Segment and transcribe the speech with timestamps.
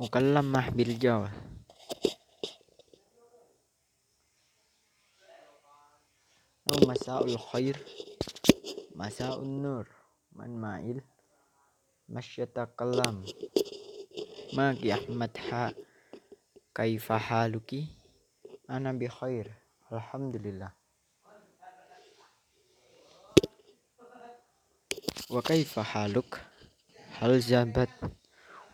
[0.00, 1.32] مكلمة بالجواب
[6.86, 7.76] مساء الخير
[8.94, 9.88] مساء النور
[10.32, 11.00] من مائل
[12.08, 13.24] مش يتكلم
[14.52, 15.72] معك أحمد ح
[16.74, 17.84] كيف حالك
[18.70, 19.52] أنا بخير
[19.92, 20.72] الحمد لله
[25.30, 26.46] وكيف حالك
[27.12, 27.40] هل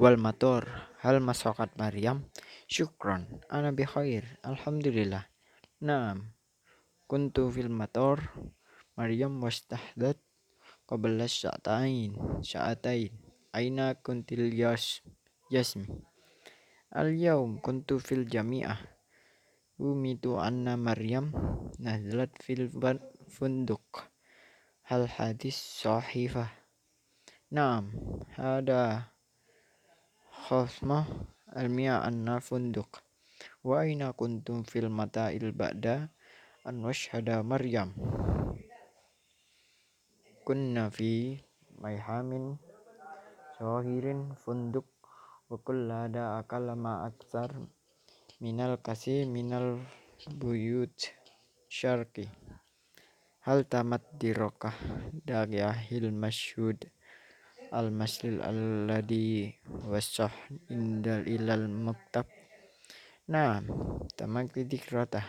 [0.00, 0.64] wal matur.
[1.04, 2.24] Hal masakat Maryam.
[2.64, 3.28] Syukron.
[3.52, 4.24] Ana bi khair.
[4.40, 5.28] Alhamdulillah.
[5.84, 6.32] Naam.
[7.04, 8.24] Kuntu fil matur.
[8.96, 10.16] Maryam wastahdat
[10.88, 13.12] qabla sya'atain sya'atain
[13.52, 15.04] aina kuntil yas
[15.52, 15.88] yasmi?
[16.92, 18.80] Al yaum kuntu fil jami'ah.
[19.80, 21.32] Umitu anna Maryam
[21.80, 22.72] nazlat fil
[23.28, 24.08] funduk.
[24.84, 26.50] Hal hadis sahifah.
[27.52, 27.94] Naam,
[28.36, 29.12] hada
[30.49, 31.05] خصمة
[31.57, 33.03] المياه أن فندق
[33.63, 36.09] وأين كنتم في المتاع بعد
[36.67, 37.89] أن وشهد مريم
[40.45, 41.37] كنا في
[41.81, 42.57] ميحام
[43.59, 44.85] صغير فندق
[45.49, 47.49] وكل هذا أقل ما أكثر
[48.41, 49.49] من الكثير من
[50.27, 50.99] البيوت
[51.69, 52.27] شرقي
[53.41, 54.73] هل تمت دراسة
[55.25, 56.79] دقيقة المشهود
[57.70, 59.54] al masjid alladhi
[59.86, 60.30] wasah
[60.70, 62.26] indal ilal maktab
[63.30, 63.62] nah
[64.18, 65.22] tamak titik rata.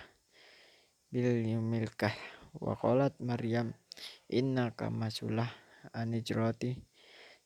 [1.11, 2.15] Bil yumilkah
[2.57, 3.77] waqalat maryam
[4.31, 5.49] inna masulah
[5.93, 6.81] anijrati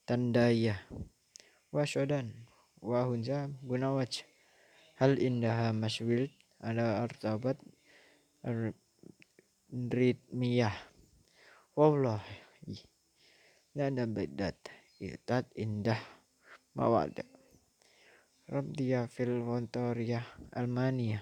[0.08, 0.80] tandaya.
[1.76, 2.32] Wasodan
[2.80, 4.24] wahunza wa gunawaj.
[4.96, 6.32] Hal indaha maswil
[6.64, 7.60] ala artabat
[9.76, 10.76] ritmiyah
[11.76, 12.40] wallahi
[13.76, 14.56] la ada bedat
[15.04, 16.00] Itat indah
[16.80, 17.28] mawada.
[18.48, 20.24] Rabdiya fil montoria
[20.56, 21.20] Almania.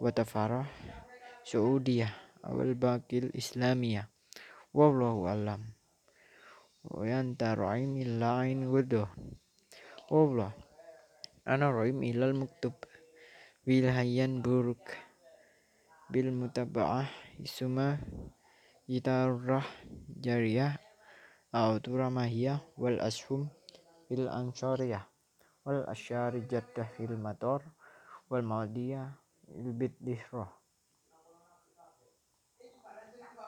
[0.00, 0.64] Watafarah
[1.44, 4.08] Saudiyah Awal Bakil Islamiyah.
[4.72, 5.76] Wallahu alam.
[6.86, 9.10] Wayanta ro'im illain gudoh
[10.06, 10.54] Wallah.
[11.42, 12.78] Ana ro'im ilal muktub.
[13.66, 14.94] Wilhayan buruk.
[16.06, 17.10] Bil mutaba'ah
[17.42, 17.98] Isuma.
[18.86, 19.66] Gitarrah
[20.22, 20.85] Jariyah.
[21.55, 22.09] أو ترى
[22.77, 23.49] والأسهم
[24.09, 25.07] بالأنشارية
[25.65, 27.63] والأشياء جدة في المطار
[28.29, 29.11] والمادية
[29.49, 30.53] البديهة